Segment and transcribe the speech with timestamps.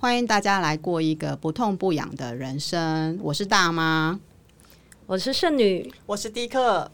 [0.00, 3.18] 欢迎大家来过一个不痛不痒的人生。
[3.20, 4.20] 我是大妈，
[5.06, 6.88] 我是圣女，我是迪克。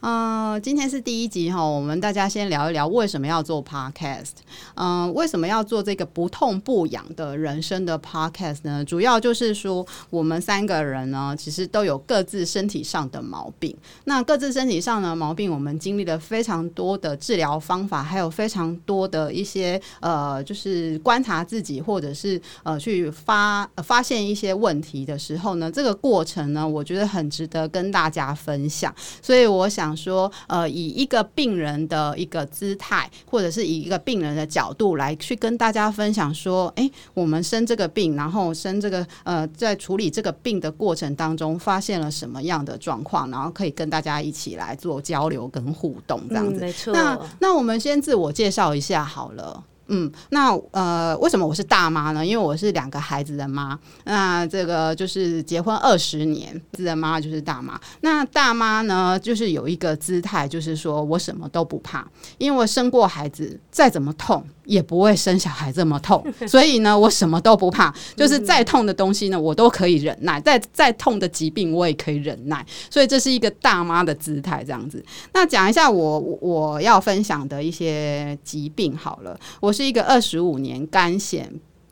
[0.00, 4.34] 嗯、今天是第一集哈，我们大家先聊一聊为什么要做 podcast。
[4.74, 8.84] 嗯、为什么要做这个不痛不痒的人生的 podcast 呢？
[8.84, 13.76] 主要就是说，我们三个人呢，其实都有各自身体上的毛病。
[14.04, 28.94] 那各自身体上的毛病，我们经历了非常多的治疗方法，还有非常多的一些呃，就是观察自己，或者是呃，去发、发现一些问题的时候呢，这个过程呢，我觉得很值得跟大家分享。
[29.20, 29.85] 所以我想。
[29.94, 46.60] 说呃，以一个病人的一个姿态，或者是以一个病人的角度来去跟大家分享说，哎，我们生这个病，然后生这个呃，在处理这个病的过程当中，发现了什么样的状况，然后可以跟大家一起来做交流跟互动，这样子。
[46.60, 46.92] 嗯，没错。
[46.94, 49.62] 那那我们先自我介绍一下好了。
[49.88, 52.26] 嗯，那呃，为什么我是大妈呢？
[52.26, 53.78] 因为我是两个孩子的妈。
[54.04, 57.80] 那这个就是结婚二十年，自的妈就是大妈。
[58.00, 62.06] 那大妈呢，就是有一个姿态，就是说我什么都不怕，
[62.38, 64.44] 因为生过孩子，再怎么痛。
[64.66, 72.64] 也不会生小孩这么痛， 所以呢，我什么都不怕，就是再痛的东西呢，我都可以忍耐；再再痛的疾病，我也可以忍耐。
[72.90, 75.02] 所以这是一个大妈的姿态，这样子。
[75.32, 81.44] 那讲一下我我要分享的一些疾病好了，我是一个二十五年干癬。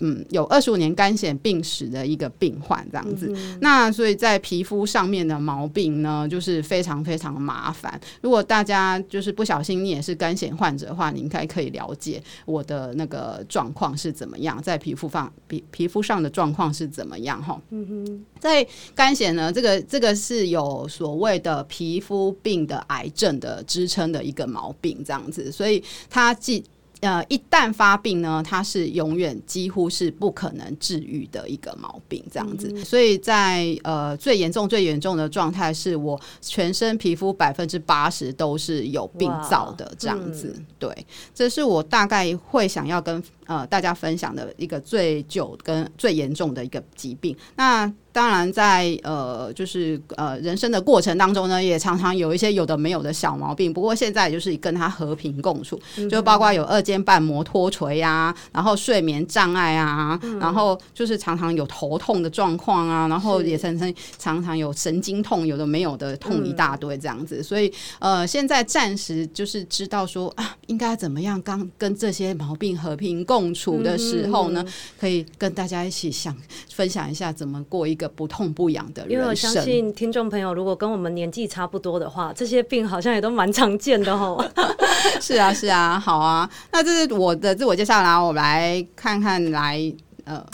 [0.07, 7.99] 嗯，有二十五年干癬病史的一个病患这样子，嗯、那所以在皮肤上面的毛病呢，就是非常非常麻烦。
[8.21, 17.59] 如果大家就是不小心你也是干癬患者的话，你应该可以了解我的那个状况是怎么样，在皮肤上皮皮肤上的状况是怎么样哈。
[17.71, 26.63] 嗯哼，在干癬呢，这个这个是有所谓的皮肤病的癌症的支撑的一个毛病这样子，所以它既
[27.05, 32.73] 呃，一旦发病呢，它是永远几乎是不可能治愈的一个毛病，这样子。
[32.75, 40.55] 嗯、所以在呃最严重、最严重的状态，是我全身皮肤百分之八十都是有病灶的这样子。
[40.57, 47.37] 嗯、对，这是我大概会想要跟呃大家分享的一个最久跟最严重的一个疾病。
[47.57, 53.75] 那当然在，在呃，就是呃，人生的过程当中呢，也常常有一些有的没有的小毛病。
[53.75, 67.39] 不过现在就是跟他和平共处，嗯、就包括有二尖瓣膜脱垂啊，然后睡眠障碍啊，嗯、然后就是常常有头痛的状况啊，然后也常常常常有神经痛，有的没有的痛一大堆这样子。
[67.39, 76.35] 嗯、所以呃，现在暂时就是知道说啊，应该怎么样刚跟这些毛病和平共处的时候呢，嗯、可以跟大家一起想
[76.73, 78.05] 分享一下怎么过一个。
[78.17, 84.39] 不痛不痒的人生，因为我相信听众朋友如果跟我们年纪差不多的话，这些病好像也都蛮常见的哦。
[85.21, 86.49] 是啊，是啊，好啊。
[86.71, 89.93] 那这是我的自我介绍啦，我们来看看来
[90.25, 90.47] 呃，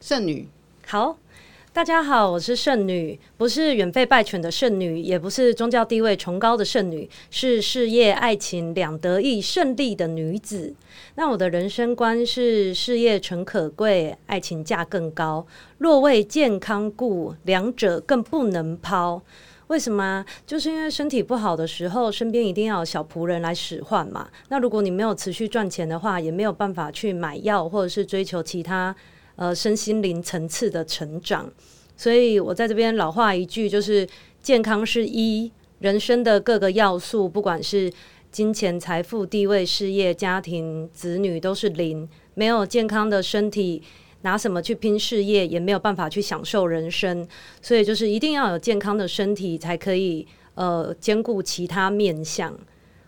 [0.00, 0.48] 剩女。
[0.86, 1.14] 好，
[1.76, 10.74] 大家好，我是圣女，不是远飞败犬的圣女，也不是宗教地位崇高的圣女，是事业爱情两得意胜利的女子。
[11.16, 15.46] 那我的人生观是事业诚可贵，爱情价更高。
[15.76, 19.20] 若为健康故，两者更不能抛。
[19.66, 20.24] 为什么？
[20.46, 24.26] 就是因为身体不好的时候，身边一定要有小仆人来使唤嘛。
[24.48, 28.96] 那如果你没有持续赚钱的话，也没有办法去买药，或者是追求其他
[29.36, 31.50] 呃身心灵层次的成长。
[31.96, 34.06] 所以我在这边老话一句，就是
[34.42, 37.92] 健康是一，人生的各个要素，不管是。
[38.32, 43.82] 金钱、财富、地位、事业、家庭、子女都是零，没有健康的身体，
[44.22, 47.26] 拿什么去拼事业，也没有办法去享受人生。
[47.62, 52.54] 所以，就是一定要有健康的身体，才可以呃兼顾其他面向。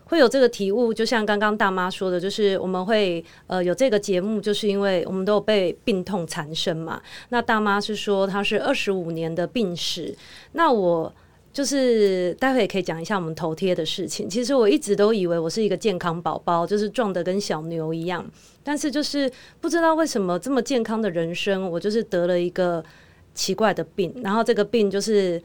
[0.09, 7.01] 会有这个体悟，就像刚刚大妈说的，就是我们会呃有这个节目，就是因为我们都有被病痛缠身嘛。
[7.29, 10.13] 那大妈是说她是二十五年的病史，
[10.51, 11.13] 那我。
[11.51, 14.29] 就是待会也可以讲一下我们头贴的事情。
[14.29, 18.23] 其实我一直都以为我是一个健康宝宝，就是壮得跟小牛一样。
[18.63, 19.29] 但是就是
[19.59, 22.85] 不知道为什么这么健康的人生，我就是得了一个
[23.33, 24.13] 奇怪的病。
[24.23, 25.41] 然后这个病就是。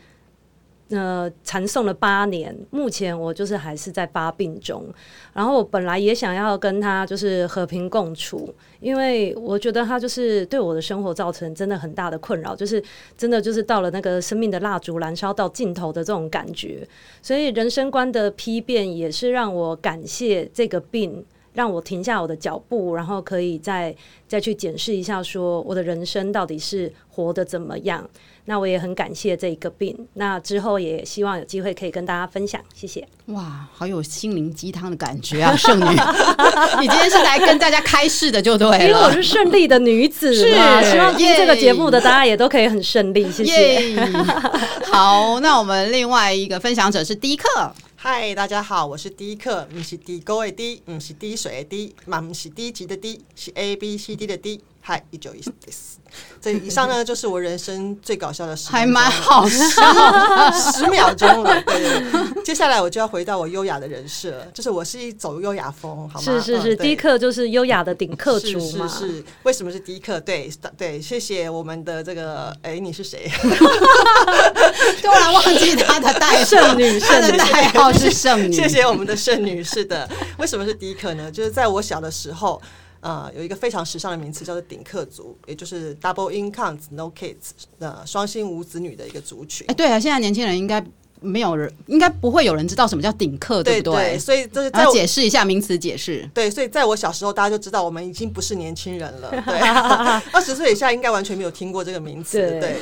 [0.90, 4.84] 呃，缠讼了八年，目前我就是还是在发病中。
[5.32, 12.82] 然后我本来也想要跟他就是和平共处，因为我觉得他就是对我的生活造成真的很大的困扰，就是
[13.16, 16.86] 真的就是到了那个生命的蜡烛燃烧到尽头的这种感觉。
[17.22, 23.94] 所以人生观的批变也是让我感谢这个病，让我停下我的脚步，然后可以再
[24.28, 28.06] 再去检视一下，说我的人生到底是活得怎么样。
[28.46, 33.02] 那我也很感谢这一个病，那之后也希望有机会可以跟大家分享，谢谢。
[33.28, 35.84] 哇，好有心灵鸡汤的感觉啊，圣女，
[36.78, 38.84] 你今天是来跟大家开示的，就对了。
[38.84, 40.52] 因为我是胜利的女子，是
[40.90, 43.96] 希望听这个节目的大家也都可以很胜利，谢谢。
[44.92, 47.72] 好，那我们另外一个分享者是迪克。
[48.06, 54.60] 嗨，大家好，我是迪克，不是低沟的迪，不是滴水的滴，嘛不是低级的低，是 A B C D 的 D。
[54.82, 55.50] 嗨，一九一四。
[56.40, 59.82] 这以上呢，就是我人生最搞笑的事，还蛮好笑，
[60.52, 61.62] 十秒钟了。
[61.62, 66.24] 对，对，接下来我就要回到我优雅的人设，就是我是一走优雅风，好吗？
[66.24, 68.86] 是是是，迪克就是优雅的顶客主嘛。
[68.86, 70.20] 是是是，为什么是迪克？
[70.20, 73.30] 对对，谢谢我们的这个，哎，你是谁？
[75.00, 78.52] 突然忘记他的代圣女，他的代号是圣女。
[78.52, 80.06] 谢谢我们的圣女，是的。
[80.36, 81.30] 为什么是迪克呢？
[81.30, 82.60] 就是在我小的时候。
[83.04, 89.66] 呃，有一个非常时尚的名词叫做顶客族，也就是 double income no kids 的双薪无子女的一个族群。
[89.68, 90.82] 哎，对啊，现在年轻人应该。
[91.24, 94.10] 没有人，应该不会有人知道什么叫顶客，对不对？
[94.10, 96.28] 对，所以就是要解释一下名词解释。
[96.34, 99.30] 对，所以在我小时候，大家就知道我们已经不是年轻人了。
[99.44, 99.58] 对，
[100.30, 102.38] 二十岁以下应该完全没有听过这个名词。
[102.38, 102.76] 对，对，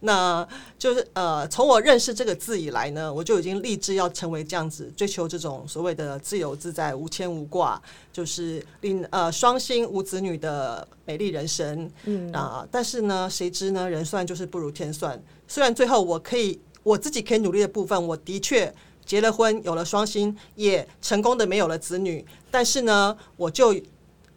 [0.00, 0.46] 那
[0.78, 7.80] 就是呃，从我认识这个字以来呢，我就已经立志要成为这样子，追求这种所谓的自由自在、无牵无挂，
[8.12, 11.90] 就是令呃双薪无子女的美丽人生。
[12.04, 15.20] 嗯啊，但是呢，谁知呢，人算就是不如天算。
[15.50, 16.60] 虽然最后我可以。
[16.82, 18.72] 我自己可以努力的部分，我的确
[19.04, 22.24] 结了婚，有了双薪，也成功的没有了子女。
[22.50, 23.74] 但是呢，我就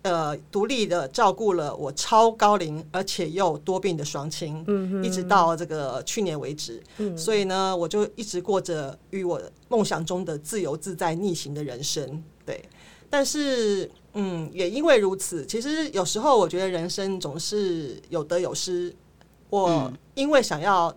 [0.01, 6.81] 呃独立的照顾了我超高龄而且又多病的双亲，嗯，一直到这个去年为止。
[6.97, 12.23] 嗯，所以呢，我就一直过着与我梦想中的自由自在逆行的人生。
[12.45, 12.63] 对，
[13.09, 18.93] 但是嗯，也因为如此，其实有时候我觉得人生总是有得有失。
[19.49, 20.93] 我因为想要。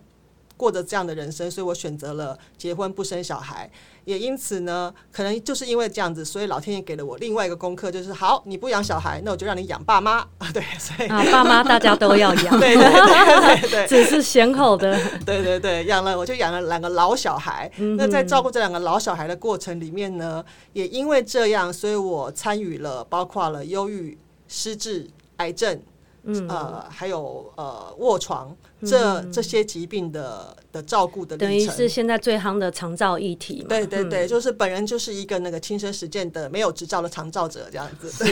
[0.56, 3.68] 过着这样的人生，所以我选择了结婚不生小孩，
[4.04, 10.50] 也因此呢，可能就是因为这样子，所以老天爷给了我另外一个功课，就是好，你不养小孩，那我就让你养爸妈啊。
[10.54, 14.96] 对，所以啊，爸妈大家都要养，对对对对对，只是先后的，
[15.26, 17.70] 对对对，养了我就养了两个老小孩。
[17.78, 24.16] 嗯、那在照顾这两个老小孩的过程里面呢，也因为这样，所以我参与了包括了忧郁、
[24.46, 25.08] 失智、
[25.38, 25.80] 癌症。
[26.26, 33.66] 嗯，呃，还有呃卧床这这些疾病的的照顾的等于是现在最夯的长照议题嘛。
[33.68, 38.24] 对对对，嗯、就是本人就是一个那个亲身实践的没有执照的长照者这样子。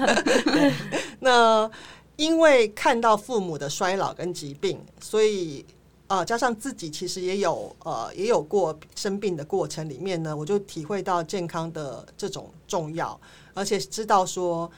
[1.20, 1.70] 那
[2.16, 5.62] 因为看到父母的衰老跟疾病，所以
[6.06, 13.20] 呃加上自己其实也有呃也有过生病的过程里面呢，我就体会到健康的这种重要，
[13.52, 14.70] 而且知道说。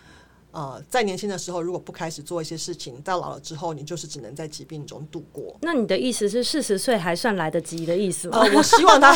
[0.53, 5.57] 呃，在年轻的时候，如果不开始做一些事情，到老了之后，你就是只能在疾病中度过。
[5.63, 8.39] 那你的意思是四十岁还算来得及的意思吗？
[8.41, 9.15] 呃，我希望他，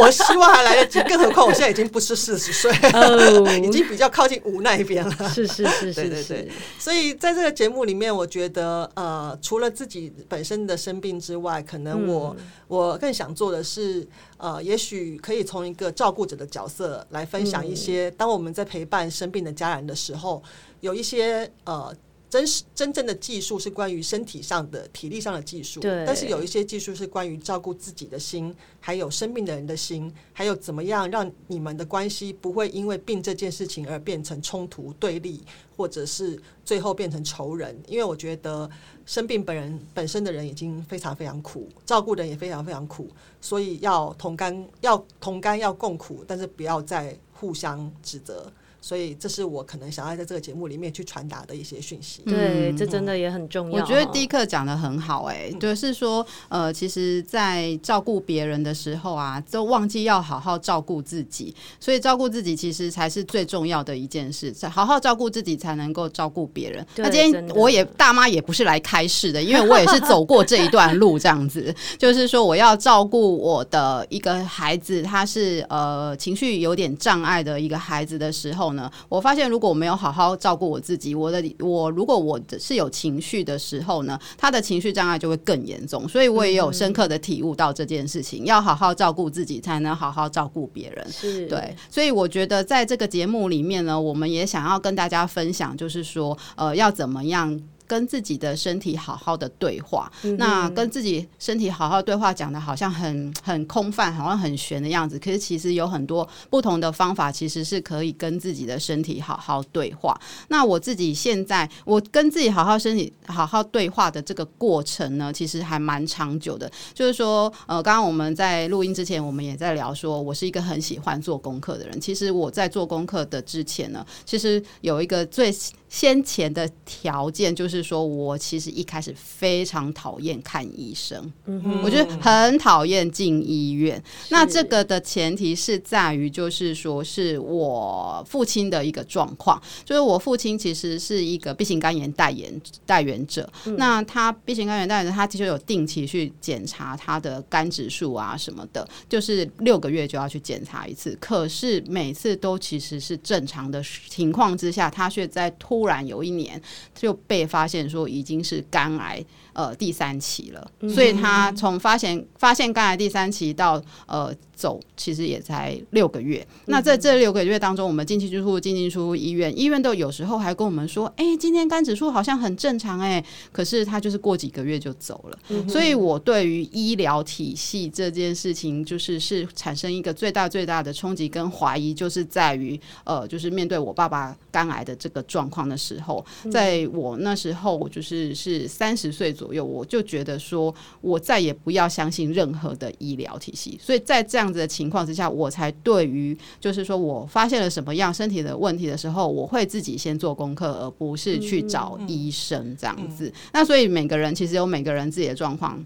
[0.00, 1.00] 我希望还来得及。
[1.02, 2.72] 更何况我现在已经不是四十岁，
[3.62, 5.28] 已经比较靠近五那一边了。
[5.28, 6.48] 是是是是，对对对。
[6.78, 14.08] 所以在这个节目里面，我觉得呃，除了自己本身的生病之外，可能我、嗯、我更想做的是。
[14.40, 20.42] 呃，也许可以从一个照顾者的角色来分享一些，当我们在陪伴生病的家人的时候，
[20.80, 21.94] 有一些呃
[22.30, 35.42] 真实真正的技术是关于身体上的、体力上的技术，但是有一些技术是关于照顾自己的心，还有生病的人的心，还有怎么样让你们的关系不会因为病这件事情而变成冲突对立，
[35.76, 37.76] 或者是最后变成仇人。
[37.86, 38.70] 因为我觉得。
[39.06, 43.08] 生病本人本身的人已经非常非常苦，照顾人也非常非常苦，
[43.40, 48.52] 所以要同甘，要同甘，要共苦，但是不要再互相指责。
[48.80, 52.22] 所以，这是我可能想要在这个节目里面去传达的一些讯息。
[52.22, 53.78] 对，这真的也很重要。
[53.78, 61.54] 我觉得迪克讲的很好，欸，哎，就是说，呃，其实，在照顾别人的时候啊，都忘记要好好照顾自己。
[61.78, 64.54] 所以，照顾自己其实才是最重要的一件事。
[64.70, 66.86] 好好照顾自己，才能够照顾别人。
[66.96, 78.69] 那今天我也大妈也不是来开示的，因为我也是走过这一段路，这样子， 就是说，我要照顾我的一个孩子，他是呃情绪有点障碍的一个孩子的时候。
[78.72, 86.08] 呢，我发现如果我没有好好照顾我自己，我的我如果我是有情绪的时候呢，他的情绪障碍就会更严重。
[86.08, 91.06] 所以我也有深刻的体悟到这件事情，要好好照顾自己，才能好好照顾别人。
[91.10, 97.60] 是对，所以我觉得在这个节目里面呢，我们也想要跟大家分享，就是说，呃，要怎么样。
[97.90, 100.08] 跟自己的身体好好的对话。
[100.22, 105.18] 嗯、那跟自己身体好好对话，讲的好像很很空泛，好像很玄的样子。
[105.18, 110.16] 可是其实有很多不同的方法，其实是可以跟自己的身体好好对话。
[110.46, 116.70] 那我自己现在，我跟自己好好身体好好对话的这个过程呢，其实还蛮长久的。
[116.94, 122.00] 就是说，呃，刚刚我们在录音之前，我们也在聊说，我是一个很喜欢做功课的人。
[122.00, 125.52] 其实我在做功课的之前呢，其实有一个最。
[125.90, 134.00] 先前的条件就是说，我其实一开始非常讨厌看医生，嗯哼，我觉得很讨厌进医院。
[134.28, 143.52] 那这个的前提是在于，就是说是我父亲的一个状况，就是我父亲其实是一个 B 型肝炎代言代言者。
[143.66, 151.18] 嗯、那他 B 型肝炎代言者，他其实有定期去检查他的肝指数啊什么的，就是六个月就要去检查一次。
[151.20, 156.60] 可是每次都其实是正常的情况之下，他却在突突然有一年
[156.94, 164.34] 就被发现说已经是肝癌呃第三期了，所以他从发现发现肝癌第三期到呃。
[164.60, 175.38] 走其实也才六个月，那在这六个月当中，我们进进出出，进进出出医院，医院都有时候还跟我们说，哎、欸，今天肝指数好像很正常，哎，可是他就是过几个月就走了。
[175.48, 194.60] 嗯、所以我对于医疗体系这件事情，就是是产生一个最大最大的冲击跟怀疑，就是在于呃，就是面对我爸爸肝癌的这个状况的时候，在我那时候，我就是是三十岁左右，我就觉得说我再也不要相信任何的医疗体系，所以在这样子。
[194.60, 203.28] 的情况之下，我才对于就是说我发现了什么样身体的问题的时候，我会自己先做功课，而不是去找医生这样子。
[203.28, 205.82] 嗯嗯嗯、那所以每个人其实有每个人自己的状况。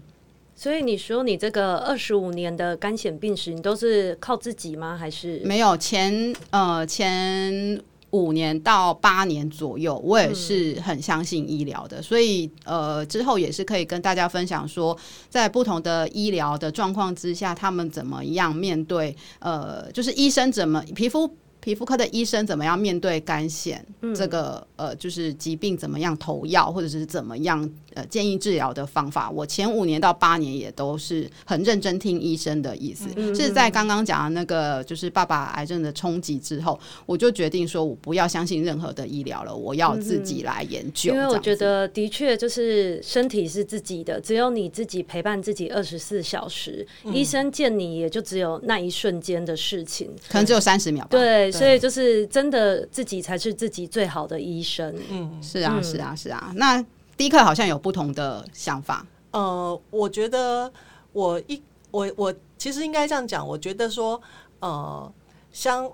[0.57, 4.97] 所以你说你这个二十五年的肝险病史，你都是靠自己吗？
[4.97, 7.81] 还是没有前呃前？
[8.15, 14.97] 五年到八年左右，我也是很相信医疗的，所以呃之后也是可以跟大家分享说，
[15.29, 21.29] 在不同的医疗的状况之下，他们怎么样面对呃，就是医生怎么皮肤
[21.65, 27.67] 皮肤科的医生怎么样面对肝腺、嗯、这个呃，就是疾病怎么样投药，或者是怎么样。
[27.95, 33.07] 呃，建议治疗的方法，我前五年到八年也都是很认真听医生的意思。
[33.15, 41.13] 嗯、是在刚刚讲的那个就是爸爸癌症的冲击之后，我就决定说我不要相信任何的医疗了，我要自己来研究。
[41.13, 51.11] 因为我觉得的确就是身体是自己的，只有你自己陪伴自己二十四小时，嗯、医生见你也就只有那一瞬间的事情，可能只有三十秒吧。
[51.11, 54.95] 对，所以就是真的自己才是自己最好的医生。
[55.09, 56.51] 嗯，是啊，是啊，是啊。
[56.55, 56.83] 那
[57.17, 59.05] 迪克好像有不同的想法。
[59.31, 60.71] 呃，我觉得
[61.13, 64.21] 我一我我其实应该这样讲，我觉得说，
[64.59, 65.13] 呃，
[65.51, 65.89] 像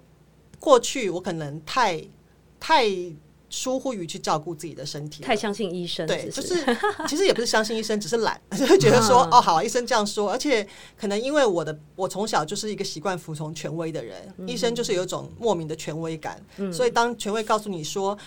[0.59, 2.03] 过去我可能太
[2.59, 2.85] 太
[3.51, 6.08] 疏忽于去照顾自己的身体，太相信医生。
[6.08, 6.55] 对，就是
[7.08, 10.67] 其实也不是相信医生，只是懒， 就会觉得说，哦，好，医生这样说，而且
[10.98, 16.41] 可能因为我的我从小就是一个习惯服从权威的人，医生就是有一种莫名的权威感，
[16.74, 18.17] 所以当权威告诉你说。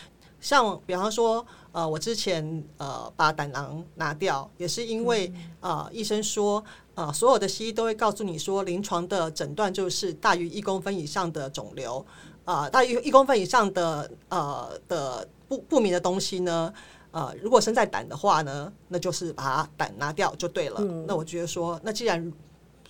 [0.40, 6.62] 像比方说，呃，我之前呃把胆囊拿掉，也是因为呃医生说，
[6.94, 12.04] 呃所有的西医都会告诉你说，临床的诊断就是大于一公分以上的肿瘤，啊、
[12.44, 16.72] 呃，大约一公分以上的呃的不不明的东西呢，
[17.10, 20.76] 呃，如果生在胆的话呢，那就是把胆拿掉就对了。
[20.80, 22.32] 嗯、那我觉得说，那既然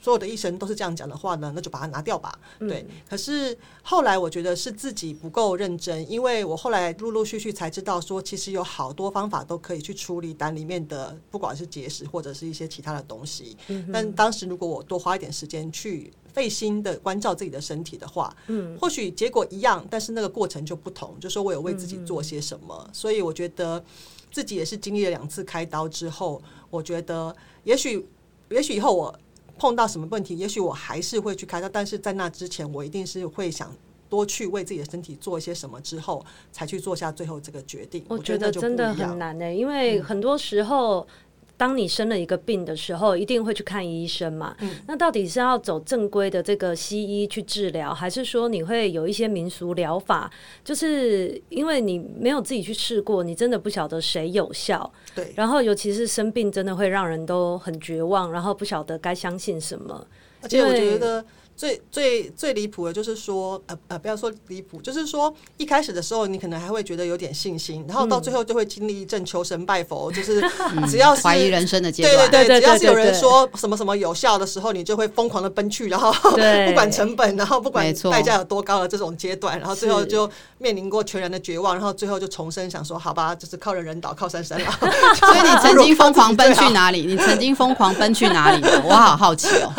[0.00, 2.38] 所有的医生都是这样讲的话呢，那就把它拿掉吧。
[2.58, 13.56] 对，嗯、可是后来我觉得是自己不够认真，因为我后来陆陆续续才知道说，其实有好多方法都可以去处理胆里面的，不管是结石或者是一些其他的东西。
[13.68, 21.19] 嗯、但当时如果我多花一点时间去费心的关照自己的身体的话，嗯，或许结果一样，但是那个过程就不同。
[21.19, 23.83] 就说我有为自己做些什么，所以我觉得
[24.31, 28.07] 自己也是经历了两次开刀之后，我觉得也许
[28.50, 29.19] 也许以后我。
[29.57, 33.73] 碰到什么问题，也许我还是会去开刀，但是在那之前，我一定是会想
[34.09, 38.05] 多去为自己的身体做一些什么，之后才去做下最后这个决定。
[38.09, 41.07] 我觉得真的很难呢、欸，因为很多时候。
[41.54, 44.56] 嗯当你生了一个病的时候，一定会去看医生嘛。
[44.61, 50.30] 嗯、那到底是要走正规的这个西医去治疗，还是说你会有一些民俗疗法？
[50.64, 54.92] 就是因为你没有自己去试过，你真的不晓得谁有效。
[55.14, 55.32] 对。
[55.37, 60.06] 然后，尤其是生病，真的会让人都很绝望，然后不晓得该相信什么。
[60.42, 61.25] 而且我觉得
[61.56, 70.42] 最最最离谱的就是说，呃呃，不要说离谱，就是说一开始的时候，你可能还会觉得有点信心，然后到最后就会经历一阵求神拜佛， 嗯、就是
[70.90, 76.12] 只要是怀疑人生的阶段，对对对，只要是有人说什么什么有效的时候，你就会疯狂的奔去，然后
[76.66, 84.73] 不管成本，然后不管代价有多高的这种阶段，然后最后就面临过全然的绝望，然后最后就重生，想说好吧，就是靠人人倒，靠山山倒。
[85.14, 87.06] 所以你曾经疯狂奔去哪里？
[87.06, 88.64] 你曾经疯狂奔去哪里？
[88.84, 89.73] 我好好奇哦，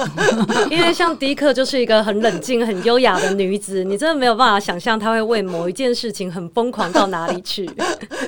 [0.71, 7.65] 因为像迪克就是一个很冷静、很优雅的女子， 你真的没有办法想象她会为某一件事情很疯狂到哪里去。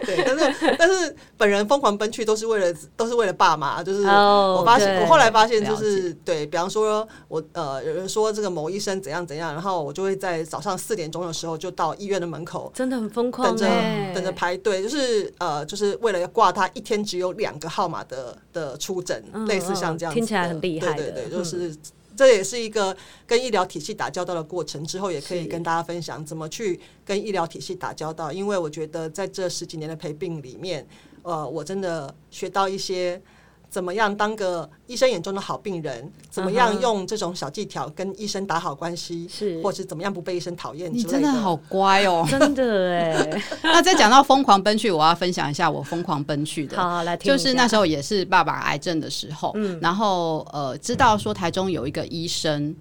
[0.06, 13.67] 对，但是但是本人疯狂奔去都是为了都是为了爸妈，就是我发现、oh, 我后来发现就是对，比方说我呃有人说这个某医生怎样怎样，然后我就会在早上四点钟的时候就到医院的门口，真的很疯狂，等着
[14.15, 21.75] 等着排队，就是呃就是为了要挂他一天只有两个号码的的出诊，类似像这样子，听起来很厉害，对对对，就是。
[22.18, 28.34] 这也是一个跟医疗体系打交道的过程，之后也可以跟大家分享怎么去跟医疗体系打交道。
[28.34, 30.86] 因为我觉得在这十几年的陪病里面，
[31.22, 33.22] 呃，我真的学到一些。
[33.70, 36.12] 怎么样当个医生眼中的好病人？
[36.30, 39.28] 怎么样用这种小技巧跟医生打好关系？
[39.30, 40.92] 是，或是怎么样不被医生讨厌？
[40.92, 43.42] 你真的好乖哦， 真的哎。
[43.62, 46.78] 那再讲到疯狂奔去，我要分享一下我疯狂奔去的。
[46.78, 47.32] 好，好，来听。
[47.32, 52.74] 就是那时候也是爸爸癌症的时候，嗯，然后呃，知道说台中有一个医生，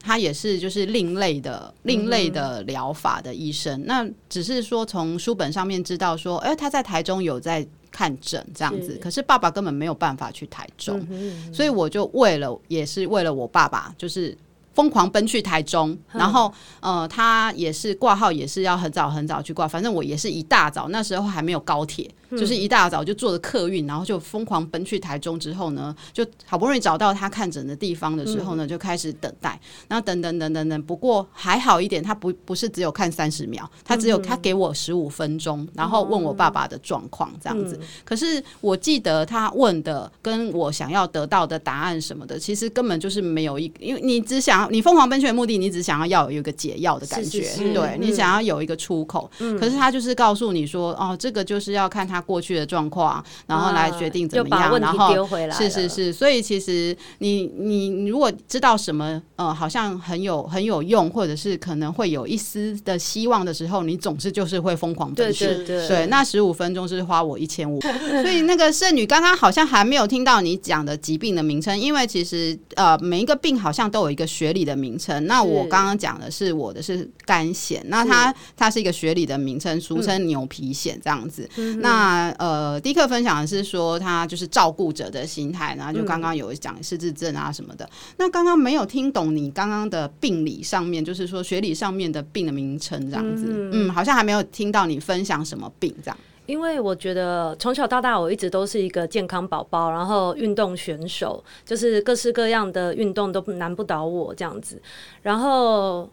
[0.00, 3.80] 他也是就是另类的、另类的疗法的医生。
[3.82, 7.66] 嗯、那只是说从书本上面知道说，哎，他在台中有在。
[7.92, 14.36] 看诊这样子，可是爸爸根本没有办法去台中，嗯哼嗯哼，所以我就为了，也是为了我爸爸，就是。
[14.74, 19.68] 疯狂奔去台中，然后呃，他也是挂号，也是要很早很早去挂。
[19.68, 25.38] 反正我也是一大早，那时候还没有高铁，就是一大早就坐着客运，然后就疯狂奔去台中。
[25.38, 29.58] 之后呢，就好不容易找到他看诊的地方的时候呢，就开始等待。
[29.88, 37.78] 然后等等等等等，不过还好一点，他不不是只有看三十秒，他只有他给我十五分钟，然后问我爸爸的状况这样子。
[38.04, 44.62] 可是我记得他问的跟我想要得到的答案什么的，其实根本就是没有一，因为你只想。
[44.72, 49.30] 你疯狂奔去的目的，你只想要要有一个解药的感觉，是是是对、嗯、你想要有一个出口。
[49.40, 54.72] 嗯、可是他就是告诉你说，哦，这个就是要看他过去的状况，然后来决定怎么样。
[54.72, 65.46] 啊、然后是是是，所以其实你你你如果知道什么，呃，好像很有很有用，或者是可能会有一丝的希望的时候，你总是就是会疯狂奔去。
[65.46, 67.80] 对对对，对，那十五分钟是花我一千五。
[67.80, 81.48] 所以那个剩女刚刚好像还没有听到你讲的疾病的名称，因为其实呃每一个病好像都有一个学理的名称，那我刚刚讲的是我的是肝癬，那它它是一个学理的名称，俗称牛皮癣这样子。
[81.56, 87.84] 嗯、那呃，第一课分享的是说他就是照顾者的心态，然后就刚刚有讲失智症啊什么的。
[87.84, 93.46] 嗯、那刚刚没有听懂你刚刚的病理上面，就是说学理上面的病的名称这样子。
[93.48, 96.16] 嗯，嗯，好像还没有听到你分享什么病这样。
[96.46, 104.82] 因为我觉得从小到大我一直都是一个健康宝宝，然后运动选手，就是各式各样的运动都难不倒我这样子。
[105.22, 106.10] 然后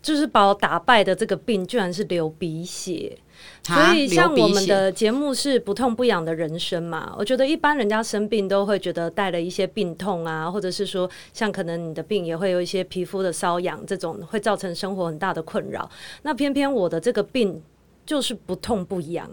[0.00, 3.18] 就是把我打败的这个病，居然是流鼻血。
[3.62, 15.88] 所以像我们的节目是不痛不痒的人生嘛，我觉得一般人家生病都会觉得带了一些病痛啊，或者是说像可能你的病也会有一些皮肤的瘙痒，这种会造成生活很大的困扰。
[16.22, 17.62] 那偏偏我的这个病。
[18.06, 19.28] 就是不痛不痒，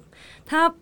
[0.47, 0.73] 它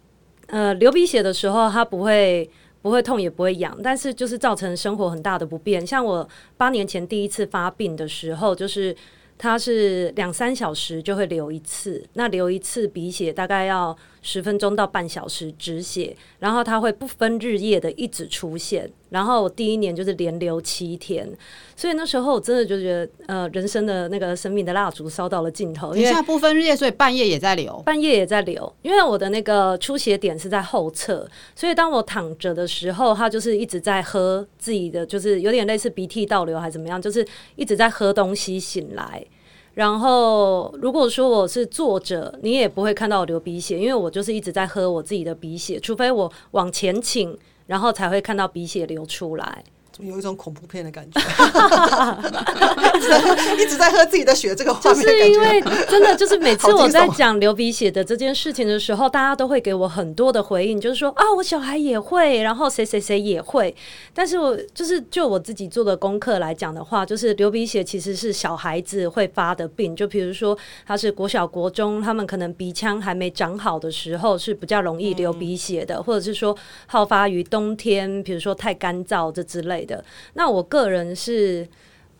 [0.47, 2.49] 呃流鼻血的时候，它不会
[2.81, 5.85] 不会痛也不会痒，但是就是造成生活很大的不便。
[5.85, 8.95] 像我八年前第一次发病的时候，就是
[9.41, 18.91] 他是两三小时就会流一次，那流一次鼻血大概要十分钟到半小时止血，然后它会不分日夜的一直出现。
[19.09, 21.29] 然后我第一年就是连流七天，
[21.75, 25.93] 所以那时候我真的就觉得，呃，人生的那个生命的蜡烛烧到了尽头。
[25.93, 28.73] 因为不分日夜，所以半夜也在流，半夜也在流。
[28.83, 39.25] 因为我的那个出血点是在后侧，所以当我躺着的时候，他就是一直在喝自己的，就是有点类似鼻涕倒流还是怎么样，就是一直在喝东西醒来。
[39.73, 47.37] 然后如果说我是坐着，你也不会看到我流鼻血，因为我就是一直在喝我自己的鼻血，除非我往前倾。
[47.67, 49.63] 然后才会看到鼻血流出来。
[50.01, 51.21] 有一种恐怖片的感觉，
[53.61, 63.73] 一直在喝自己的血，这个画面就是因为真的就是每次我在讲流鼻血的这件事情的时候，大家都会给我很多的回应，就是说啊，我小孩也会，然后谁谁谁也会。
[64.13, 79.90] 但是我就是就我自己做的功课来讲的话，就是流鼻血其实是小孩子会发的病，就比如说他是国小国中，他们可能鼻腔还没长好的时候是比较容易流鼻血的，或者是说好发于冬天，比如说太干燥这之类的。
[80.33, 81.67] 那我个人是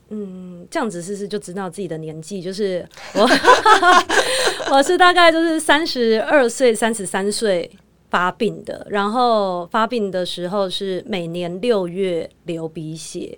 [0.09, 3.29] 嗯，这样子试试就知道自己的年纪，就是我，
[4.75, 7.69] 我是大概就是三十二岁、三十三岁
[8.09, 13.37] 发病的，然后发病的时候是每年六月流鼻血。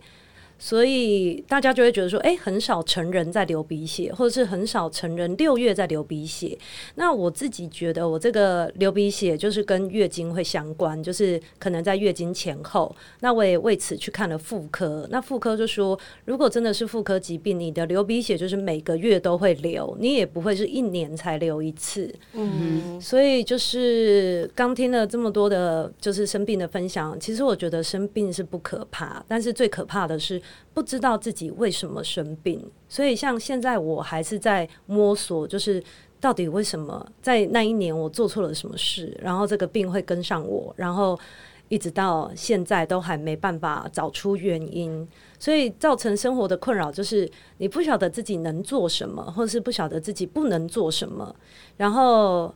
[0.64, 6.58] 所以大家就会觉得说，哎、欸，很少成人在流鼻血，或者是很少成人六月在流鼻血。
[6.96, 12.96] 那我自己觉得，我这个流鼻血就是跟月经会相关，就是可能在月经前后。
[13.20, 22.10] 那我也为此去看了妇科，那妇科就说，如果真的是妇科疾病，你的流鼻血就是每个月都会流，你也不会是一年才流一次。
[22.32, 30.42] 嗯，所以就是刚听了这么多的，就是生病的分享，其实我觉得生病是不可怕，但是最可怕的是。
[30.74, 35.84] 不知道自己为什么生病，所以像现在我还是在摸索，就是
[36.20, 41.20] 到底为什么在那一年我做错了什么事，然后这个病会跟上我，然后
[41.70, 51.36] 一直到现在都还没办法找出原因，所以造成生活的困扰就是你不晓得自己能做什么，或是不晓得自己不能做什么，
[51.78, 52.54] 然后。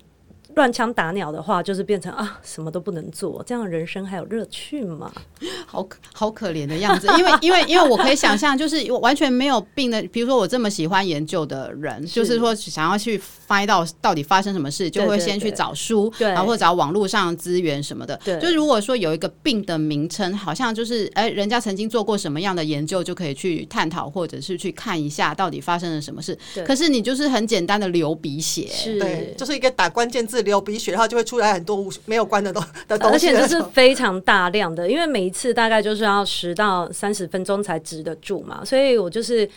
[0.57, 5.13] 乱枪打鸟的话，就是变成啊，什么都不能做，这样人生还有乐趣吗？
[5.67, 18.19] 好可好可怜的样子，因为因为因为我可以想象，就是完全没有病的，比如说我这么喜欢研究的人，是就是说想要去 find 到到底发生什么事，就会先去找书，对，然后或者找网络上资源什么的。
[18.25, 26.35] 对，就是如果说有一个病的名称，好像就是哎，人家曾经做过什么样的研究，就可以去探讨，或者是去看一下到底发生了什么事。
[26.55, 30.46] 对，可是你就是很简单的流鼻血，是对，就是一个打关键字。
[30.47, 39.47] 流鼻血，然后就会出来很多没有关的东的东西，而且这是非常大量的，因为每一次大概就是要十到三十分钟才止得住嘛，所以我就是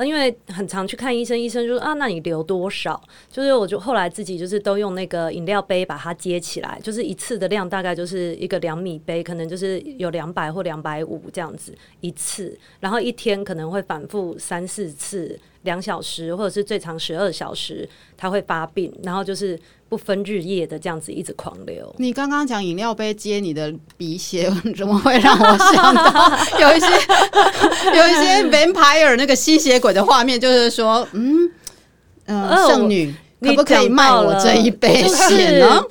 [0.00, 3.00] 因为很常去看医生，医生就说啊，那你流多少？
[3.30, 15.38] 就是我就后来自己就是都用那个饮料杯把它接起来，就是一次的量大概就是一个两米杯，可能就是有两百或两百五这样子一次，然后一天可能会反复三四次。
[15.62, 21.94] 两小时或者是最长十二小时，它会发病，然后就是不分日夜的这样子一直狂流。
[21.98, 26.86] 你刚刚讲饮料杯接你的鼻血， 怎么会让我想到有一些
[27.96, 30.38] 有一些 vampire 那个吸血鬼的画面？
[30.38, 31.50] 就是说，嗯，
[32.26, 35.82] 呃，圣女可不可以卖我这一杯血呢？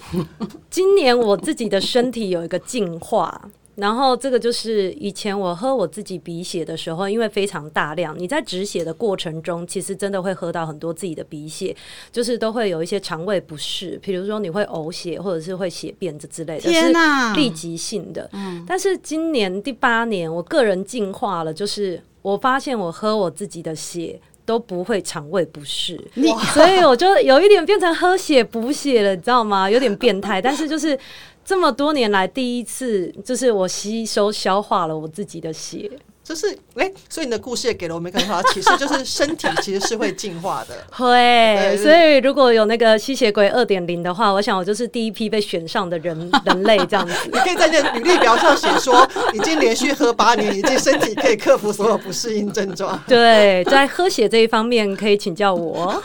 [0.69, 3.49] 今年我自己的身体有一个进化。
[3.77, 11.75] 然后这个就是以前我喝我自己鼻血的时候，因为非常大量，你在止血的过程中，其实真的会喝到很多自己的鼻血，
[12.11, 18.27] 就是都会有一些肠胃不适，比如说你会呕血或者是会血便这之类的，天哪，是立即性的。
[18.33, 26.03] 嗯，但是今年第八年，我个人进化了，就是我发现我喝我自己的血都不会肠胃不适，
[26.51, 29.69] 所以我就有一点变成喝血补血了，你知道吗？
[29.69, 30.97] 有点变态，但是就是。
[31.47, 35.89] 这么多年来第一次，就是我吸收消化了我自己的血，
[36.27, 40.75] 就是哎、欸，所以你的故事也给了我们一个很好的启示，就是身体其实是会进化的。
[40.91, 47.13] 会，所以如果有那个吸血鬼二点零的话，我想我就是第一批被选上的人人类这样子。
[47.31, 52.99] 你可以在那履历表上写说，已经连续喝八年，已经身体可以克服所有不适应症状。
[53.07, 56.03] 对，在喝血这一方面可以请教我。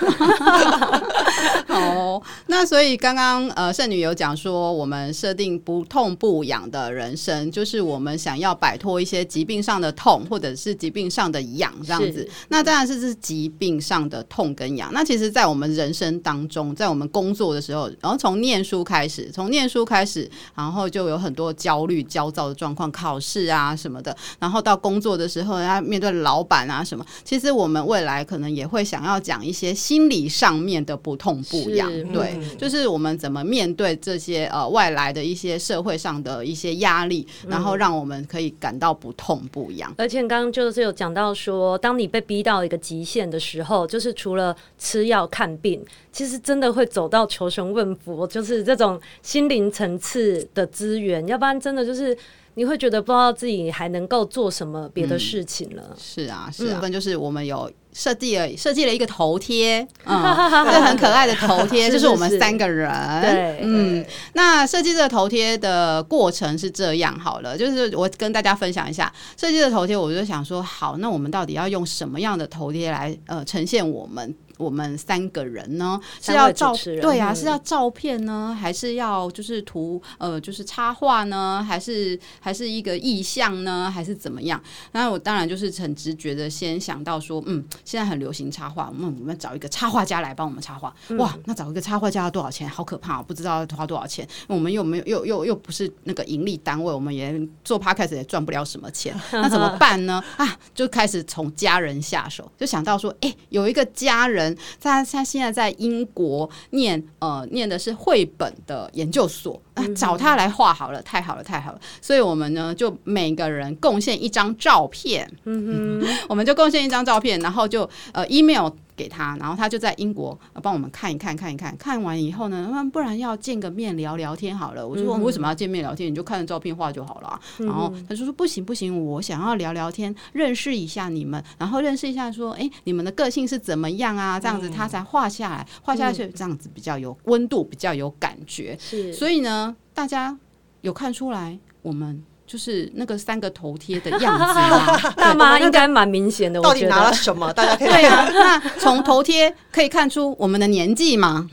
[1.69, 12.29] 哦，那所以刚刚呃，圣女有讲说，我们设定不痛不痒的人生，就是我们想要摆脱一些疾病上的痛，或者是疾病上的痒这样子。
[12.48, 14.90] 那当然是是疾病上的痛跟痒。
[14.92, 24.16] 那其实，在我们人生当中，在我们工作的时候，然后从念书开始，从念书开始，然后就有很多焦虑、焦躁的状况，考试啊什么的。
[24.38, 27.05] 然后到工作的时候，要面对老板啊什么。
[27.25, 31.90] 其实我们未来可能也会想要讲一些心理上面的不痛不痒。
[32.12, 39.92] 对，就是我们怎么面对这些呃外来的一些社会上的一些压力，然后让我们可以感到不痛不痒。
[40.03, 52.17] 而且刚刚就是有讲到说，当你被逼到一个极限的时候，就是除了吃药看病，其实真的会走到求神问佛，就是这种心灵层次的资源，要不然真的就是。
[52.55, 55.83] 你会觉得不知道自己还能够做什么别的事情了。
[55.91, 60.23] 嗯、是啊，是啊，嗯、就是我们有设计了设计了一个头贴，嗯，
[60.65, 62.91] 这很可爱的头贴， 就是我们三个人。
[63.21, 76.01] 对，嗯，那设计这个头贴的过程是这样好了，就是我跟大家分享一下设计的头贴，我就想说，好，那我们到底要用什么样的头贴来呃呈现我们我们三个人呢？
[76.20, 84.61] 是要照对啊，是要照片呢，还是要就是图呃，就是插画呢，还是还是一个意象呢，还是怎么样？
[84.92, 90.94] 那我当然就是很直觉的先想到说，嗯，现在很流行插画，我们我们找一个插画家来帮我们插画。
[91.18, 92.68] 哇，那找一个插画家要多少钱？
[92.68, 94.27] 好可怕，不知道要花多少钱。
[94.46, 100.22] 我们又没有又又又不是那个盈利单位，我们也做 podcast 也赚不了什么钱， 那怎么办呢？
[100.37, 111.81] 啊，就开始从家人下手，就想到说，哎、欸，有一个家人，他他现在在英国念呃念的是绘本的研究所，啊，找他来画好了，太好了，太好了。
[112.01, 118.71] 所以我们呢就每个人贡献一张照片，嗯哼，我们就贡献一张照片，然后就呃 email。
[119.03, 124.87] 给他，然后他就在英国帮我们看一看，看一看，看完以后呢，那不然要见个面聊聊天好了。
[124.87, 126.09] 我就问为什么要见面聊天？
[126.09, 127.41] 你就看着照片画就好了。
[127.59, 134.38] 然后他就说不行不行，我想要聊聊天，认识一下你们，然后认识一下说，哎，你们的个性是怎么样啊？
[134.38, 138.77] 这样子他才画下来，画下去这样子比较有温度，比较有感觉。
[138.79, 140.38] 是，所以呢，大家
[140.83, 142.23] 有看出来我们。
[142.53, 146.61] 就是那个三个头贴的样子嘛， 大妈应该蛮明显的。
[146.61, 147.51] 到底拿了什么？
[147.55, 151.49] 大家可以对啊，那从头贴可以看出我们的年纪吗？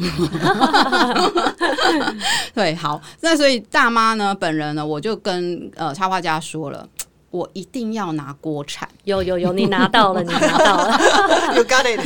[2.54, 6.86] 对，好，那所以大妈呢，本人呢，我就跟呃插画家说了。
[7.32, 11.00] 我一定要拿锅铲，有有有，你拿到了， 你拿到了，
[11.56, 12.00] You got it。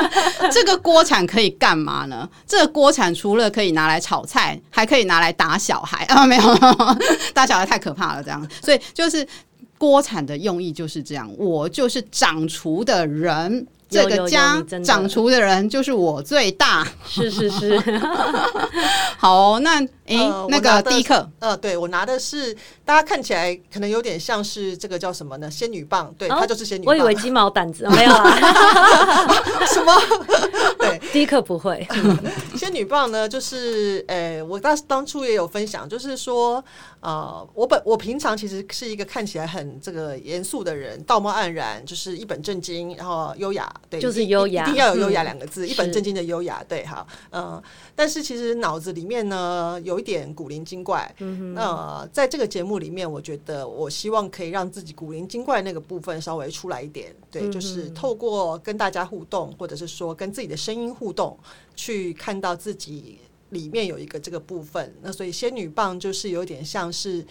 [0.52, 2.28] 这个锅铲可以干嘛呢？
[2.46, 6.26] 这个锅铲除了可以拿来炒菜，还可以拿来打小孩啊！
[6.26, 6.42] 没有，
[7.32, 8.46] 打小孩太可怕了，这样。
[8.62, 9.26] 所以就是
[9.78, 11.30] 锅铲的用意就是这样。
[11.38, 13.66] 我就是掌厨的人。
[13.88, 17.78] 这个家掌厨的人就是我最大，是是是。
[19.18, 25.50] 好、哦，那诶，呃、那个第一课，呃，对我拿的是，大家看起来可能有点像是这个叫什么呢？
[25.50, 26.94] 仙女棒，对，它、哦、就是仙女棒。
[26.94, 28.38] 我以为鸡毛掸子， 没有啊？
[29.72, 29.92] 什么？
[30.78, 31.86] 对，第一课不会。
[32.56, 36.62] 仙女棒呢，就是，诶，我当当初也有分享，就是说。
[37.06, 47.62] 呃，我本我平常其实是一个看起来很这个严肃的人，道貌岸然，就是一本正经，然后优雅，对，就是优雅，一定要有优雅两个字，嗯、一本正经的优雅，对，好，嗯、呃，
[47.94, 61.38] 但是其实脑子里面呢有一点古灵精怪，嗯哼，那、呃、在这个节目里面，我觉得我希望可以让自己古灵精怪那个部分稍微出来一点，对，嗯、就是透过跟大家互动，或者是说跟自己的声音互动，
[61.76, 63.20] 去看到自己。
[63.50, 67.24] 里面有一个这个部分，那所以仙女棒就是有点像是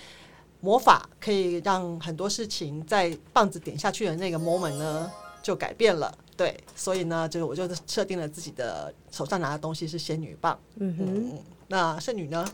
[0.61, 5.11] 魔法，可以让很多事情在棒子点下去的那个 moment 呢
[5.43, 6.17] 就改变了。
[6.37, 10.59] 对，所以呢，就是我就设定了自己的手上拿的东西是仙女棒。
[10.75, 12.45] 嗯哼，嗯，那圣女呢？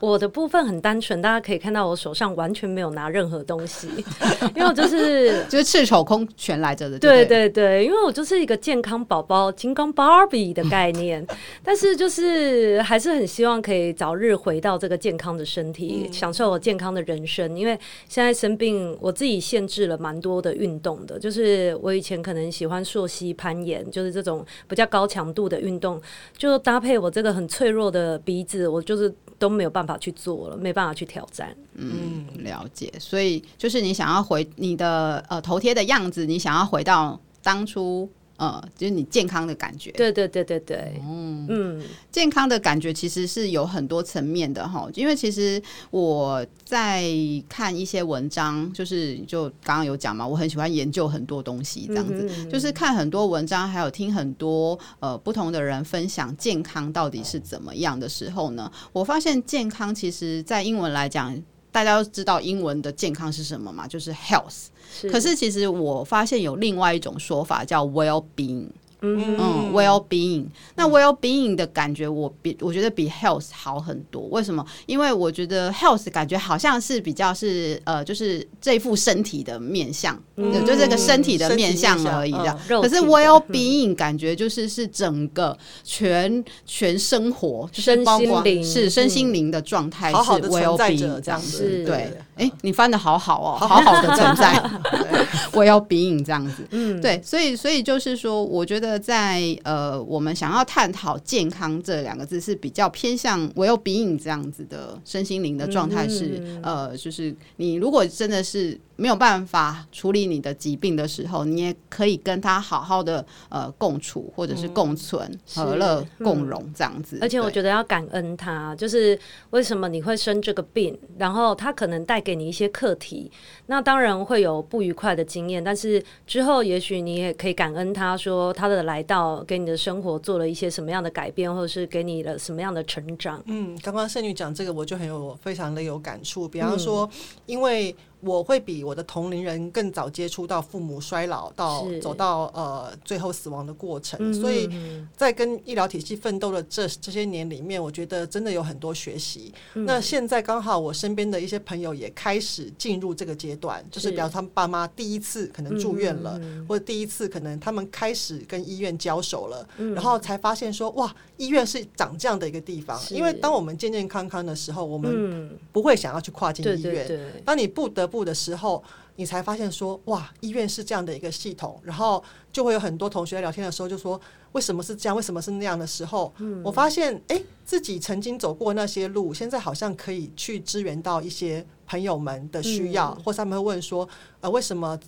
[0.00, 3.88] 我的部分很单纯，大家可以看到我手上完全没有拿任何东西，
[4.56, 6.98] 因为我就是 就是赤手空拳来着的。
[6.98, 11.26] 对对对，因为我就是一个健康宝宝，金刚芭比的概念，
[11.62, 17.58] 但是就是还是很希望可以早日回到这个健康的身体，嗯、享受我健康的人生。
[17.58, 26.00] 因为现在生病，我自己限制了蛮多的运动的，就是我以前可能喜欢溯溪攀岩，就是这种比较高强度的运动，
[26.36, 29.12] 就搭配我这个很脆弱的鼻子，我就是。
[29.40, 31.56] 都没有办法去做了，没办法去挑战。
[31.74, 32.92] 嗯，了解。
[32.98, 38.10] 所以就是你想要回你的呃头贴的样子，你想要回到当初。
[38.40, 39.90] 呃，就是你健康的感觉。
[39.90, 44.88] 对对对对对，嗯嗯，健康的感觉其实是有很多层面的哈。
[44.94, 47.04] 因为其实我在
[47.50, 61.38] 看一些文章，就是就刚刚有讲嘛，我很喜欢研究很多东西，这样子，就是看很多文章，还有听很多呃不同的人分享健康到底是怎么样的时候呢，我发现健康其实在英文来讲。
[61.72, 63.86] 大家都知道英文的健康是什么嘛？
[63.86, 64.66] 就是 health。
[64.92, 65.08] 是。
[65.10, 68.66] 可是其实我发现有另外一种说法叫 well being。
[69.02, 74.22] 嗯嗯，well being，那 well being 的感觉，我比我觉得比 health 好很多。
[74.28, 74.64] 为什么？
[74.86, 82.58] 因为我觉得 health 感觉好像是比较是呃，就是这副身体的面相，嗯、就这个身体的面相而已的。
[82.68, 91.84] 嗯、可是 well being 感觉就是是整个全全生活，就是包括是身心灵的状态是 well being 这样子。
[91.84, 94.54] 对，哎，你翻的好好哦，好好的存在
[95.52, 96.66] well being 这样子。
[96.70, 99.00] 嗯，对，所以所以就是说，我觉得。
[99.10, 117.18] 在呃，我们想要探讨健康这两个字是比较偏向 well-being 这样子的身心灵的状态是、嗯、呃，就是你如果真的是没有办法处理你的疾病的时候，你也可以跟他好好的呃共处，或者是共存、嗯、和乐共荣这样子。
[117.22, 119.18] 而且我觉得要感恩他，就是
[119.50, 123.32] 为什么你会生这个病，然后他可能带给你一些课题，
[123.68, 133.42] 那当然会有不愉快的经验，但是之后也许你也可以感恩他说他的来到给你的生活做了一些什么样的改变，或者是给你了什么样的成长。
[133.46, 136.46] 嗯，刚刚圣女讲这个，我就很有非常的有感触。
[136.46, 137.08] 比方说，
[137.46, 144.68] 因为我会比我的同龄人更早接触到父母衰老到走到呃最后死亡的过程，所以
[145.16, 149.52] 在跟医疗体系奋斗的这这些年里面，我觉得真的有很多学习。
[149.72, 154.10] 那现在刚好我身边的一些朋友也开始进入这个阶段，就是。
[154.10, 163.00] 比方他们爸妈第一次可能住院了，或者第一次可能他们开始跟医院交手了，然后才发现说哇，医院是长这样的一个地方。
[163.10, 167.08] 因为当我们健健康康的时候，我们不会想要去跨进医院。
[167.44, 168.82] 当你不得部的时候，
[169.14, 174.20] 你才发现说哇，医院是这样的一个系统，然后就会有很多同学聊天的时候就说，
[174.52, 184.08] 为什么是这样，为什么是那样的时候，嗯、我发现哎，自己曾经走过那些路，现在好像可以去支援到一些朋友们的需要，嗯、或是他们会问说，
[184.40, 184.98] 呃，为什么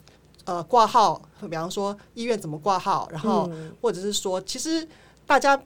[0.45, 4.87] 呃挂号，比方说医院怎么挂号，然后或者是说，其实
[5.27, 5.61] 大家。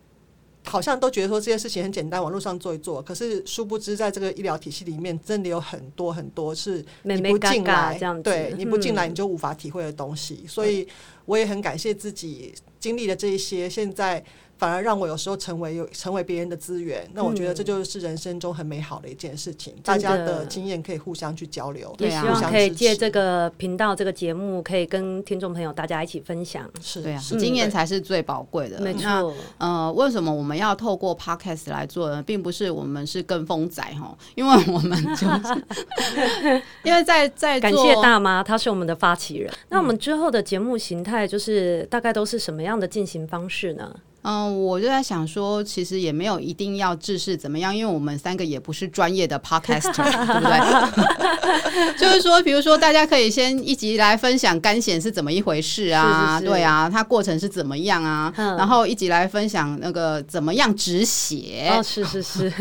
[0.66, 3.00] 好像都觉得说这件事情很简单，网络上做一做。
[3.00, 10.44] 可是殊不知，在这个医疗体系里面，真的有很多很多是你不进来，对，你不进来你就无法体会的东西。
[10.46, 10.86] 所以
[11.24, 14.22] 我也很感谢自己经历了这一些，现在。
[14.58, 19.74] 反而让我有时候成为有成为别人的资源，那我觉得这就是人生中很美好的一件事情。
[19.82, 26.68] 大家的经验可以互相去交流，也希望可以借这个频道、这个节目，可以跟听众朋友大家一起分享。
[26.80, 28.80] 是对啊，经验才是最宝贵的。
[28.80, 29.34] 没错。
[29.58, 32.22] 呃，为什么我们要透过 Podcast 来做呢？
[32.22, 39.52] 并不是我们是跟风仔哈，因为我们就是 因为在在感谢大妈，她是我们的发起人。
[39.68, 43.94] 那我们之后的节目形态就是大概都是什么样的进行方式呢？
[44.28, 51.94] 嗯，我就在想说，其实也没有一定要制式怎么样，因为我们三个也不是专业的 podcaster， 对不对？
[51.96, 56.38] 就是说，比如说，大家可以先一集来分享干癬是怎么一回事啊？
[56.40, 58.32] 是是是对啊，它过程是怎么样啊？
[58.36, 61.70] 嗯、然后一集来分享那个怎么样止血？
[61.72, 62.52] 哦，是是是。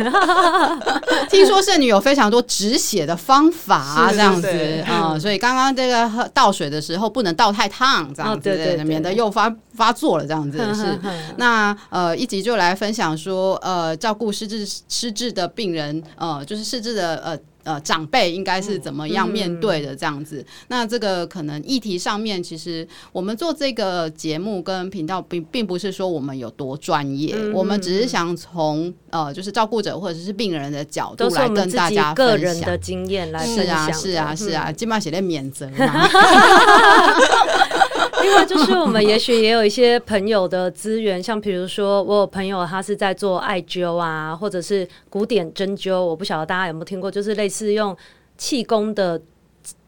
[1.32, 4.47] 听说圣女有非常多止血的方法，这样子
[4.86, 10.99] 啊、嗯，所以刚刚这个倒水的时候不能倒太烫，这样子，哦、对对对，免得又发发作了，这样子是
[11.38, 11.54] 那。
[11.55, 20.41] 那呃，一集就来分享说，呃，照顾失智失智的病人，呃，就是失智的呃呃长辈应该是怎么样面对的这样子。
[20.41, 33.65] 嗯、那这个可能议题上面，其实我们做这个节目跟频道并并不是说我们有多专业，嗯、我们只是想从呃就是照顾者或者是病人的角度来跟大家分享个人的经验来分享。
[33.65, 36.09] 是啊，是啊，是啊，基本上写的免责嘛。
[38.21, 47.95] 另外就是我们也许也有一些朋友的资源，像比如说我有朋友他是在做艾灸啊，或者是古典针灸，我不晓得大家有没有听过，就是类似用
[48.37, 49.21] 气功的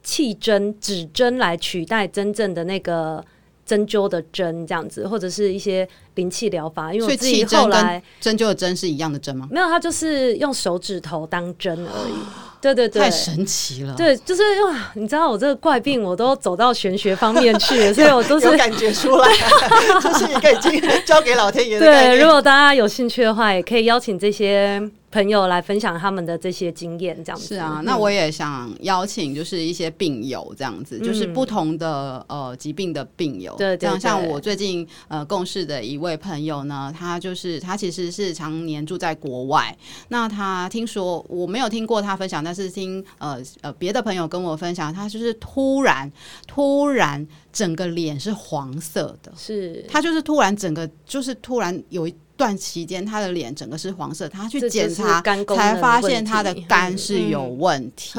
[0.04, 3.24] 气针、指针来取代真正的那个
[3.66, 6.94] 针灸的针这样子，或者是一些灵气疗法。
[6.94, 9.48] 因为我自己后来针灸的针是一样的针吗？
[9.52, 12.14] 没有，他就是用手指头当针而已。
[12.60, 13.94] 对对对，太神奇了。
[13.96, 19.30] 对，就是哇，你知道我这个怪病，我都走到玄学方面去了， 所以我都是感觉出来，
[20.02, 21.86] 就是一个已经交给老天爷的。
[21.86, 24.82] 对，如果大家有兴趣的话，也可以邀请这些。
[25.10, 27.82] 朋友来分享他们的这些经验，这样子是啊。
[27.86, 33.56] 那我也想邀请，就是一些病友这样子，嗯、就是不同的呃疾病的病友。
[33.58, 39.76] 对，这样像我最近呃共事的一位朋友呢，他就是他其实是常年住在国外。
[40.10, 46.12] 那他听说我没有听过他分享，但是听呃呃别的朋友跟我分享，他就是突然
[46.46, 52.14] 突然整个脸是黄色的，是他就是突然整个就是突然有一。
[52.38, 58.18] 段期间，他的脸整个是黄色，他去检查才发现他的肝是有问题。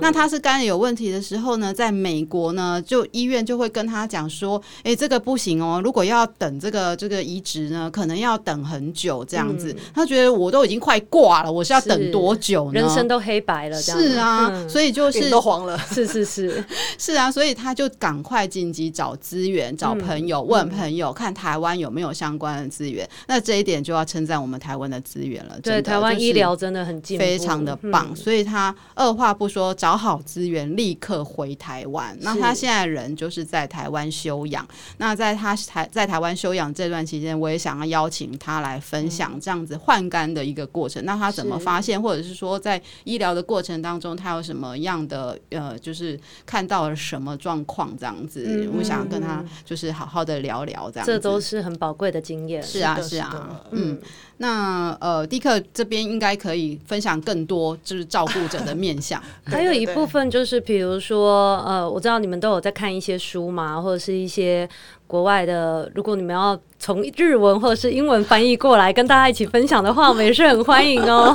[0.00, 9.72] 那他是肝有问题的时候呢，在美国呢，就医院就会跟他讲说：“哎、欸，这个不行哦，如果要等这个这个移植呢，可能要等很久这样子。
[9.72, 12.80] 嗯”他觉得我都已经快挂了，我是要等多久呢？
[12.80, 14.00] 人生都黑白了，这样。
[14.00, 16.64] 是啊，嗯、所以就是 都黄了，是是是。
[16.98, 23.08] 是啊，所以他就赶快紧急找资源，找朋友、嗯、问朋友，看台湾有没有相关的资源。
[23.26, 25.60] 那这这一点就要称赞我们台湾的资源了。
[25.60, 28.06] 对，台湾医疗真的很进步，非常的棒。
[28.08, 32.16] 嗯、所以他二话不说，找好资源，立刻回台湾。
[32.22, 34.66] 那他现在人就是在台湾休养。
[34.96, 41.02] 那在他台在台湾休养这段期间，我也想要邀请他来分享这样子换肝的一个过程。
[41.02, 48.46] 嗯、那他怎么发现，或者是说在医疗的过程当中，他有什么样的呃，就是看到了什么状况这样子？
[48.46, 51.12] 嗯、我想跟他就是好好的聊聊这样子。
[51.12, 52.62] 这都是很宝贵的经验。
[52.62, 53.98] 是啊，是啊，嗯。
[54.38, 59.22] 那呃，迪克这边应该可以分享更多，就是照顾者的面向。
[59.44, 64.68] 还有一部分就是，比如说呃，我知道你们都有在看一些书嘛，或者是一些。
[65.04, 71.32] 国外的，如果你们要从日文或者是英文翻译过来跟大家一起分享的话， 我们也是很欢迎哦。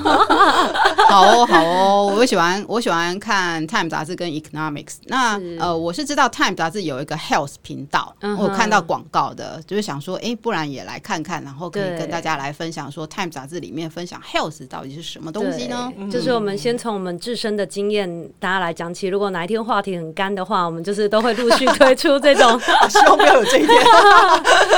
[1.07, 4.83] 好哦，好哦，我喜欢我喜欢看《Time》杂志跟《Economics》。
[5.05, 15.89] 那呃，我是知道《Time》杂志有一个 Health 频道，我看到广告的，就是想说，哎，不然也来看看，然后可以跟大家来分享说，《Time》杂志里面分享 Health 到底是什么东西呢？
[16.11, 19.07] 就是我们先从我们自身的经验，大家来讲起。
[19.07, 22.59] 如果哪一天话题很干的话，我们就是都会陆续推出这种，
[22.91, 23.77] 希望不要有这一天。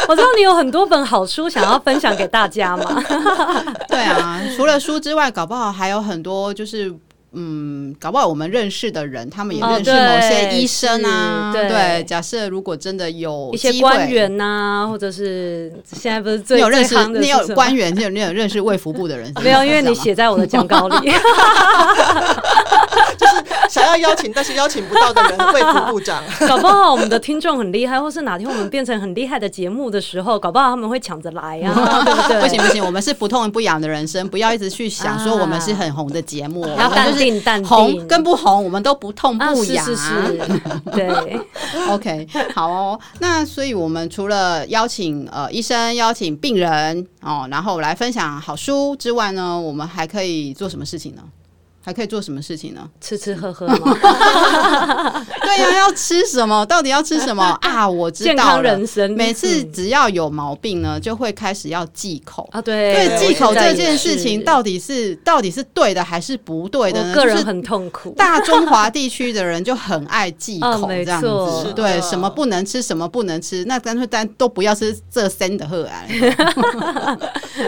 [0.07, 3.01] 我知道你有很多本好书想要分享给大家嘛？
[3.87, 6.93] 对啊，除了书之外，搞不好还有很多就是。
[7.31, 11.51] 嗯，搞不好我们认识的人，他们也认识某些医生啊。
[11.53, 14.43] 对，对，假设如果真的有一些官员呐、
[14.83, 19.41] 啊，或者是现在不是最你有认识你有官员，你有你有认识卫福部的人是是？
[19.45, 21.11] 没有，因为你写在我的讲稿里。
[23.69, 26.23] 就 是想要邀请，但是邀请不到的人，卫福部长。
[26.47, 32.41] 搞不好我们的听众很厉害，或是哪天我们变成很厉害的节目的时候，搞不好他们会抢着来啊， 对不对？
[32.41, 37.29] 不行不行，我们是不痛不痒的人生，不要一直去想说我们是很红的节目，然后就是。
[37.41, 39.85] 淡定红跟不红，我们都不痛不痒。
[39.85, 40.61] 啊，是是是，
[40.91, 41.39] 对
[41.89, 42.99] ，OK，好哦。
[43.19, 51.21] 那所以，我们除了邀请呃医生、邀请病人哦，然后来分享好书之外呢，我们还可以做什么事情呢？
[51.81, 52.87] 还可以做什么事情呢？
[52.99, 53.77] 吃吃喝喝吗
[55.41, 56.65] 对呀、啊，要吃什么？
[56.65, 57.87] 到底要吃什么 啊？
[57.89, 59.11] 我知道了，健康人生。
[59.15, 62.61] 每次只要有毛病呢，就会开始要忌口啊。
[62.61, 67.15] 对，对，忌口这件事情到底是到底是对的还是不对的呢？
[67.15, 68.11] 个人很痛苦。
[68.11, 71.73] 大中华地区的人就很爱忌口， 这样子。
[71.73, 76.05] 对，什么不能吃，什么不能吃，那干脆单都不要吃这三的喝啊。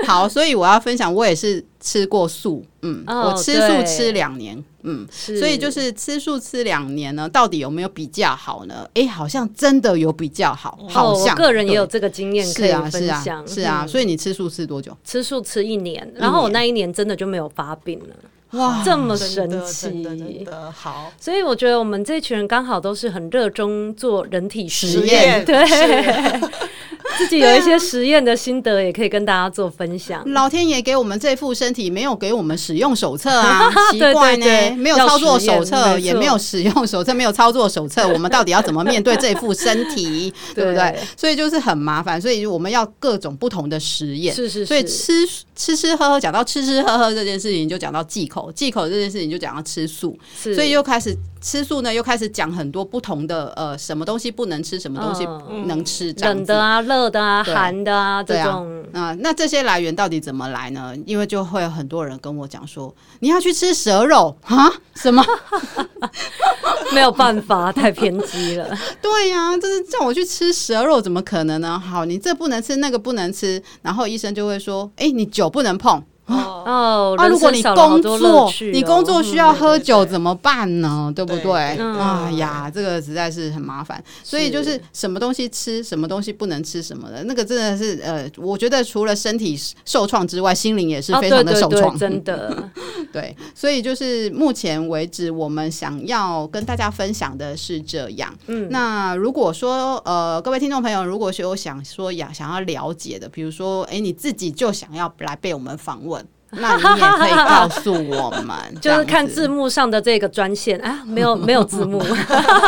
[0.05, 1.65] 好，所以我要分享，我也是。
[1.81, 8.87] 吃过素，嗯，哦、我吃素吃两年，嗯，所以就是吃素吃两年呢，到底有没有比较好呢？
[8.93, 14.95] 哎、欸，好像真的有比较好，哦、好像我个人也有这个经验可以分享，是啊，是啊，是啊，所以你吃素吃多久？
[15.03, 18.15] 吃素吃一年，然后我那一年真的就没有发病了。
[18.51, 21.09] 哇，这么神奇，真的好！
[21.17, 25.55] 所以我觉得我们这群人刚好都是很热衷做人体实验，对，
[27.17, 30.23] 自己有一些实验的心得也可以跟大家做分享。
[30.33, 40.97] 老天爷给我们这副身体，没有给我们使用手册啊， 奇怪呢，没有操作手册，也没有使用手册， 没有操作手册，我们到底要怎么面对这副身体，对不对？
[41.15, 44.65] 所以就是很麻烦，所以我们要各种不同的实验，是是是。
[44.65, 45.13] 所以吃
[45.61, 48.51] 吃吃喝喝，讲到吃吃喝喝这件事情，就讲到忌口。
[48.51, 55.23] 忌口这件事情就讲到吃素，所以又开始吃素呢，又开始讲很多不同的呃，什么东西不能吃，什么东西
[55.67, 59.17] 能吃，嗯、冷的啊、热的啊、寒的啊这种啊，啊。
[59.19, 60.95] 那这些来源到底怎么来呢？
[61.05, 64.67] 因为就会有很多人跟我讲说，你要去吃蛇肉啊？
[64.95, 65.23] 什么？
[66.91, 68.67] 没有办法，太偏激了。
[69.01, 71.79] 对呀、啊，就是叫我去吃蛇肉，怎么可能呢？
[71.79, 76.03] 好，你这不能吃，那个不能吃，然后医生就会说，哎，你酒不能碰。
[76.31, 77.27] 哦，啊！
[77.27, 81.11] 如果你工作，你工作需要喝酒怎么办呢？
[81.15, 81.53] 对不对？
[81.53, 84.01] 哎呀，这个实在是很麻烦。
[84.23, 92.69] 所以就是什么东西吃，什么东西不能吃，什么的那个真的是呃，我觉得除了身体受创之外，心灵也是非常的受创，真的。
[93.11, 98.33] 对，所以就是目前为止，我们想要跟大家分享的是这样。
[98.47, 106.20] 嗯，那如果说呃，各位听众朋友，如果是有想说呀，想要了解的，比如说，哎，你自己就想要来被我们访问。
[106.51, 112.01] 那你也可以告诉我们， 就是看字幕上的这个专线啊，没有没有字幕。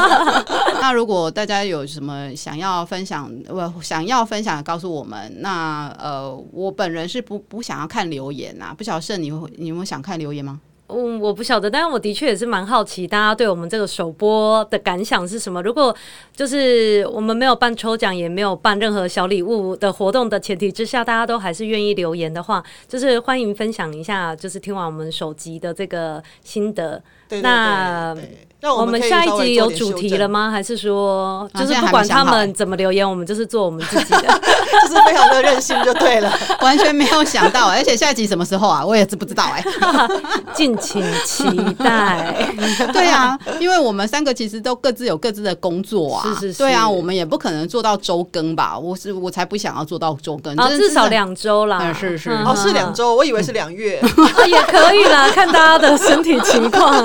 [0.82, 3.30] 那如果大家有什么想要分享，
[3.74, 5.34] 不想要分享，告诉我们。
[5.40, 10.60] 那呃，我本人是不不想要看留言呐，不晓得是你会你们想看留言吗？
[10.96, 15.62] 嗯，我不晓得，但是我的确也是蛮好奇，大家对我们这个首播的感想是什么？
[15.62, 15.96] 如果
[16.36, 27.02] 就是我们没有办抽奖，也没有办任何小礼物的活动的前提之下，大家都还是愿意留言的话，就是欢迎分享一下，就是听完我们首集的这个心得。
[27.28, 28.16] 对对对对，那。
[28.16, 30.50] 我们，我们下一集有主题了吗？
[30.52, 37.68] 还是说，就是不管他们怎么留言，我们就是做我们自己的， 就是非常的任性就对了， 完全没有想到。
[37.70, 38.86] 而且下一集什么时候啊？
[38.86, 40.08] 我也是不知道哎、欸，
[40.54, 41.44] 敬请期
[41.80, 42.54] 待。
[42.92, 48.78] 对啊，因为我们三个其实都各自有各自的工作啊，是是是，对啊，我们也不可能做到周更吧？
[48.78, 51.80] 我是我才不想要做到周更，啊，至少两周啦。
[51.82, 57.04] 嗯、是是，哦，是两周，我以为是两月，啊，也可以啦，看大家的身体情况。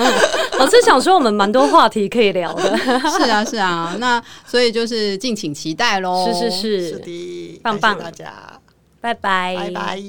[0.59, 8.61] 我是想说，我们蛮多话题可以聊的， 是啊，是啊，那所以就是敬请期待喽，是是是，是的，棒棒，大家，
[9.01, 10.03] 拜拜，拜拜。